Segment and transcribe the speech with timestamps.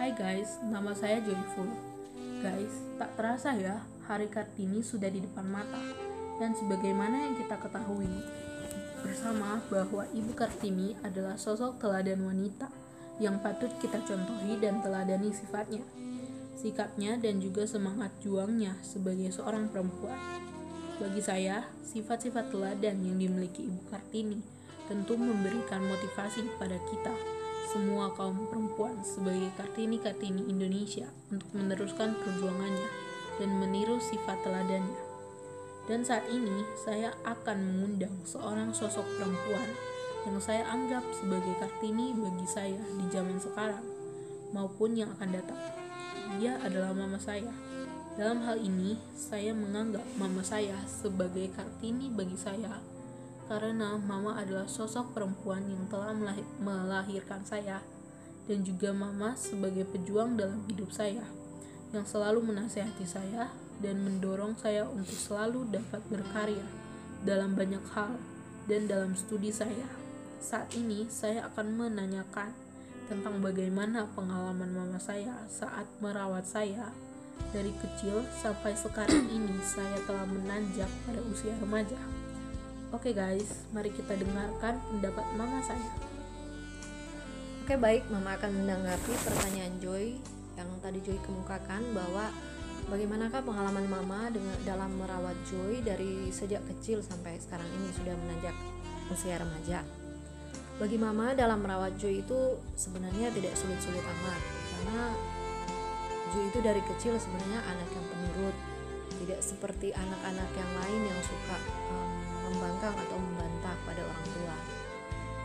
[0.00, 1.68] Hai guys, nama saya Joyful.
[2.40, 5.76] Guys, tak terasa ya, hari Kartini sudah di depan mata.
[6.40, 8.08] Dan sebagaimana yang kita ketahui
[9.04, 12.72] bersama bahwa Ibu Kartini adalah sosok teladan wanita
[13.20, 15.84] yang patut kita contohi dan teladani sifatnya,
[16.56, 20.16] sikapnya dan juga semangat juangnya sebagai seorang perempuan.
[20.96, 24.40] Bagi saya, sifat-sifat teladan yang dimiliki Ibu Kartini
[24.88, 27.12] tentu memberikan motivasi pada kita
[27.70, 32.90] semua kaum perempuan sebagai Kartini-Kartini Indonesia untuk meneruskan perjuangannya
[33.38, 34.98] dan meniru sifat teladannya.
[35.86, 39.70] Dan saat ini saya akan mengundang seorang sosok perempuan
[40.26, 43.86] yang saya anggap sebagai Kartini bagi saya di zaman sekarang
[44.50, 45.60] maupun yang akan datang.
[46.42, 47.54] Dia adalah mama saya.
[48.18, 52.82] Dalam hal ini, saya menganggap mama saya sebagai Kartini bagi saya
[53.50, 56.14] karena mama adalah sosok perempuan yang telah
[56.62, 57.82] melahirkan saya
[58.46, 61.26] dan juga mama sebagai pejuang dalam hidup saya
[61.90, 63.50] yang selalu menasehati saya
[63.82, 66.62] dan mendorong saya untuk selalu dapat berkarya
[67.26, 68.14] dalam banyak hal
[68.70, 69.90] dan dalam studi saya.
[70.38, 72.54] Saat ini saya akan menanyakan
[73.10, 76.94] tentang bagaimana pengalaman mama saya saat merawat saya
[77.50, 81.98] dari kecil sampai sekarang ini saya telah menanjak pada usia remaja.
[82.90, 85.78] Oke guys, mari kita dengarkan pendapat mama saya.
[87.62, 90.18] Oke baik, mama akan menanggapi pertanyaan Joy
[90.58, 92.34] yang tadi Joy kemukakan bahwa
[92.90, 98.58] bagaimanakah pengalaman mama dengan dalam merawat Joy dari sejak kecil sampai sekarang ini sudah menanjak
[99.06, 99.86] usia remaja.
[100.82, 105.14] Bagi mama dalam merawat Joy itu sebenarnya tidak sulit-sulit amat karena
[106.34, 108.56] Joy itu dari kecil sebenarnya anak yang penurut,
[109.22, 111.56] tidak seperti anak-anak yang lain yang suka
[111.94, 112.19] um,
[112.80, 114.56] membangkang atau membantah pada orang tua.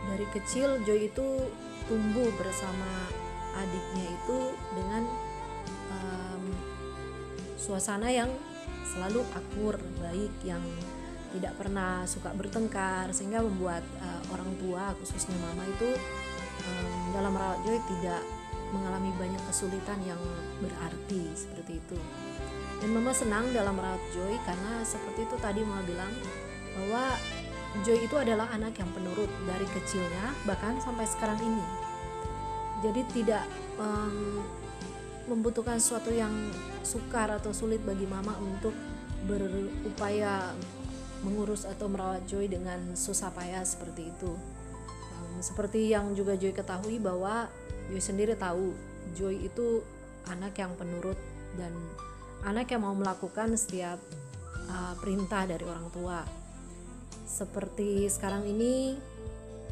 [0.08, 1.28] Dari kecil Joy itu
[1.84, 3.12] tumbuh bersama
[3.60, 4.38] adiknya itu
[4.72, 5.02] dengan
[5.92, 6.44] um,
[7.60, 8.32] suasana yang
[8.88, 10.64] selalu akur, baik, yang
[11.36, 15.92] tidak pernah suka bertengkar sehingga membuat uh, orang tua khususnya mama itu
[16.64, 18.24] um, dalam merawat Joy tidak
[18.72, 20.20] mengalami banyak kesulitan yang
[20.64, 21.98] berarti seperti itu.
[22.80, 26.12] Dan mama senang dalam merawat Joy karena seperti itu tadi mama bilang
[26.76, 27.16] bahwa
[27.84, 31.66] Joy itu adalah anak yang penurut dari kecilnya bahkan sampai sekarang ini.
[32.80, 33.44] Jadi tidak
[33.76, 34.40] um,
[35.28, 36.32] membutuhkan sesuatu yang
[36.80, 38.72] sukar atau sulit bagi mama untuk
[39.26, 40.54] berupaya
[41.20, 44.32] mengurus atau merawat Joy dengan susah payah seperti itu.
[45.16, 47.50] Um, seperti yang juga Joy ketahui bahwa
[47.92, 48.72] Joy sendiri tahu
[49.12, 49.84] Joy itu
[50.30, 51.18] anak yang penurut
[51.60, 51.72] dan
[52.46, 54.00] anak yang mau melakukan setiap
[54.70, 56.45] uh, perintah dari orang tua
[57.26, 58.96] seperti sekarang ini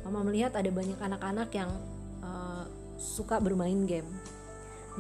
[0.03, 1.71] mama melihat ada banyak anak-anak yang
[2.21, 2.67] uh,
[3.01, 4.11] suka bermain game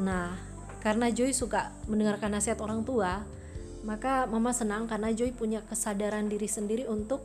[0.01, 0.39] nah
[0.81, 3.27] karena Joy suka mendengarkan nasihat orang tua
[3.85, 7.21] maka mama senang karena Joy punya kesadaran diri sendiri untuk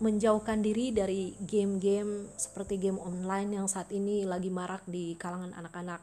[0.00, 6.00] menjauhkan diri dari game-game seperti game online yang saat ini lagi marak di kalangan anak-anak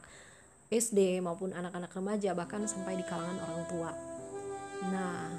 [0.70, 3.90] SD maupun anak-anak remaja bahkan sampai di kalangan orang tua.
[4.94, 5.34] Nah,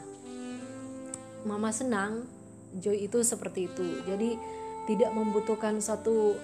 [1.48, 2.28] mama senang
[2.78, 4.06] Joy itu seperti itu.
[4.06, 4.38] Jadi
[4.86, 6.38] tidak membutuhkan satu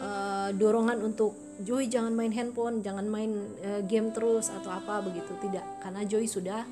[0.00, 3.34] uh, dorongan untuk Joy jangan main handphone, jangan main
[3.66, 5.34] uh, game terus atau apa begitu.
[5.42, 6.62] Tidak, karena Joy sudah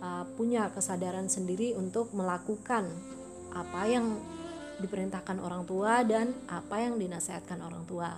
[0.00, 2.86] uh, punya kesadaran sendiri untuk melakukan
[3.50, 4.16] apa yang
[4.76, 8.12] diperintahkan orang tua dan apa yang dinasihatkan orang tua.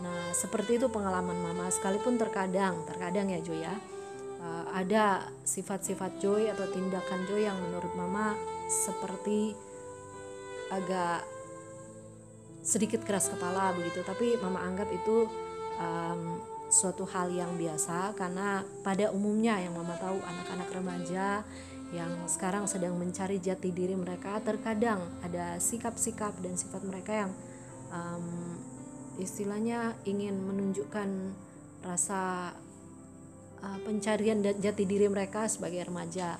[0.00, 3.74] Nah, seperti itu pengalaman mama sekalipun terkadang, terkadang ya Joy ya.
[4.40, 8.32] Uh, ada sifat-sifat Joy atau tindakan Joy yang menurut mama
[8.72, 9.52] seperti
[10.72, 11.28] agak
[12.64, 14.00] sedikit keras kepala begitu.
[14.00, 15.28] Tapi mama anggap itu
[15.76, 16.40] um,
[16.70, 21.42] suatu hal yang biasa karena pada umumnya yang mama tahu anak-anak remaja
[21.90, 27.32] yang sekarang sedang mencari jati diri mereka terkadang ada sikap-sikap dan sifat mereka yang
[27.90, 28.54] um,
[29.18, 31.34] istilahnya ingin menunjukkan
[31.82, 32.54] rasa
[33.64, 36.36] uh, pencarian jati diri mereka sebagai remaja.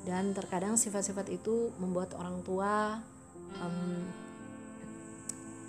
[0.00, 2.96] Dan terkadang sifat-sifat itu membuat orang tua
[3.60, 4.00] um,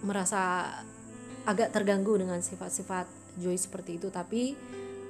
[0.07, 0.71] merasa
[1.43, 3.07] agak terganggu dengan sifat-sifat
[3.39, 4.07] Joy seperti itu.
[4.07, 4.55] Tapi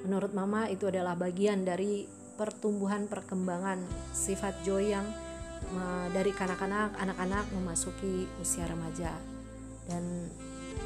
[0.05, 3.77] menurut mama itu adalah bagian dari pertumbuhan perkembangan
[4.15, 5.05] sifat Joy yang
[5.77, 9.13] uh, dari kanak-kanak anak-anak memasuki usia remaja.
[9.85, 10.33] Dan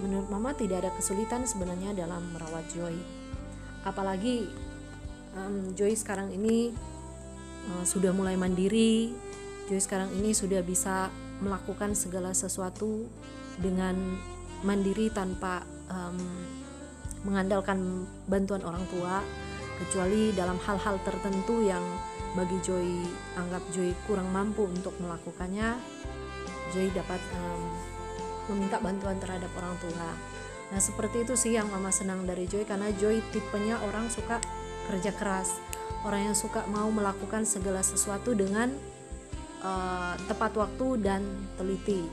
[0.03, 2.95] menurut mama tidak ada kesulitan sebenarnya dalam merawat Joy.
[3.85, 4.49] Apalagi
[5.35, 6.71] um, Joy sekarang ini
[7.71, 9.11] uh, sudah mulai mandiri.
[9.67, 11.11] Joy sekarang ini sudah bisa
[11.43, 13.05] melakukan segala sesuatu
[13.59, 13.95] dengan
[14.63, 16.17] mandiri tanpa um,
[17.27, 19.19] mengandalkan bantuan orang tua
[19.83, 21.83] kecuali dalam hal-hal tertentu yang
[22.35, 22.87] bagi Joy
[23.35, 25.75] anggap Joy kurang mampu untuk melakukannya
[26.71, 27.63] Joy dapat um,
[28.51, 30.09] meminta bantuan terhadap orang tua.
[30.69, 34.37] Nah seperti itu sih yang mama senang dari Joy karena Joy tipenya orang suka
[34.91, 35.57] kerja keras
[36.05, 38.69] orang yang suka mau melakukan segala sesuatu dengan
[39.65, 41.21] uh, tepat waktu dan
[41.57, 42.05] teliti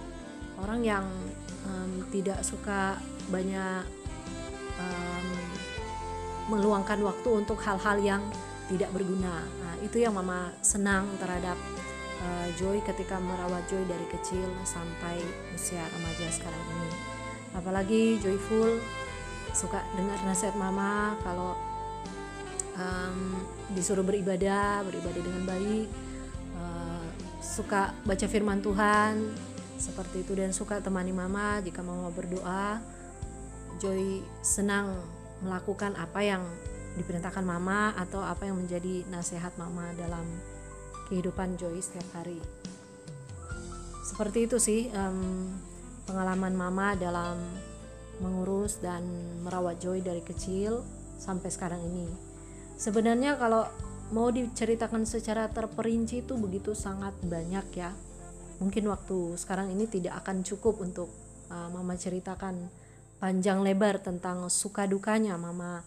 [0.62, 1.04] orang yang
[1.68, 2.96] um, tidak suka
[3.28, 3.84] banyak
[4.78, 5.26] um,
[6.50, 8.22] meluangkan waktu untuk hal-hal yang
[8.66, 9.42] tidak berguna.
[9.44, 11.58] Nah, itu yang mama senang terhadap
[12.22, 15.20] uh, Joy ketika merawat Joy dari kecil sampai
[15.54, 16.90] usia remaja sekarang ini.
[17.52, 18.80] Apalagi joyful
[19.52, 21.52] suka dengar nasihat mama kalau
[22.76, 23.40] um,
[23.72, 25.88] disuruh beribadah, beribadah dengan baik,
[26.56, 27.06] uh,
[27.40, 29.32] suka baca firman Tuhan
[29.82, 32.78] seperti itu dan suka temani mama jika mama berdoa.
[33.82, 34.94] Joy senang
[35.42, 36.46] melakukan apa yang
[36.94, 40.22] diperintahkan mama atau apa yang menjadi nasihat mama dalam
[41.10, 42.38] kehidupan Joy setiap hari.
[44.06, 45.50] Seperti itu sih um,
[46.06, 47.42] pengalaman mama dalam
[48.22, 49.02] mengurus dan
[49.42, 50.86] merawat Joy dari kecil
[51.18, 52.31] sampai sekarang ini.
[52.82, 53.62] Sebenarnya kalau
[54.10, 57.94] mau diceritakan secara terperinci itu begitu sangat banyak ya.
[58.58, 61.06] Mungkin waktu sekarang ini tidak akan cukup untuk
[61.46, 62.66] uh, mama ceritakan
[63.22, 65.86] panjang lebar tentang suka dukanya mama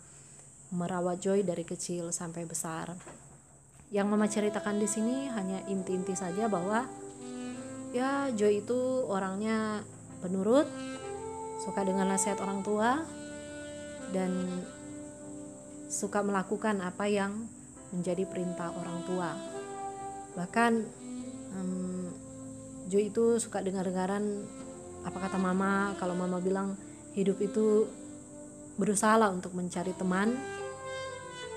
[0.72, 2.96] merawat Joy dari kecil sampai besar.
[3.92, 6.88] Yang mama ceritakan di sini hanya inti-inti saja bahwa
[7.92, 9.84] ya Joy itu orangnya
[10.24, 10.72] penurut,
[11.60, 13.04] suka dengan nasihat orang tua
[14.16, 14.32] dan
[15.96, 17.48] suka melakukan apa yang
[17.96, 19.32] menjadi perintah orang tua.
[20.36, 20.72] Bahkan
[22.92, 24.44] Joy itu suka dengar-dengaran
[25.08, 26.76] apa kata mama kalau mama bilang
[27.16, 27.88] hidup itu
[28.76, 30.36] berusaha untuk mencari teman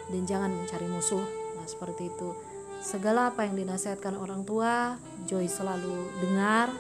[0.09, 1.27] dan jangan mencari musuh.
[1.59, 2.31] Nah seperti itu.
[2.79, 4.95] Segala apa yang dinasihatkan orang tua
[5.27, 6.71] Joy selalu dengar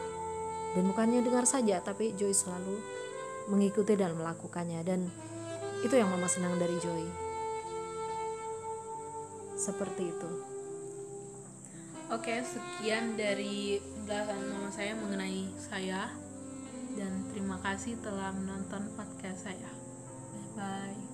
[0.78, 2.78] dan bukannya dengar saja tapi Joy selalu
[3.50, 4.80] mengikuti dan melakukannya.
[4.86, 5.10] Dan
[5.82, 7.27] itu yang mama senang dari Joy
[9.58, 10.30] seperti itu
[12.08, 16.08] Oke, sekian dari penjelasan mama saya mengenai saya
[16.96, 19.68] dan terima kasih telah menonton podcast saya.
[20.56, 21.07] Bye bye.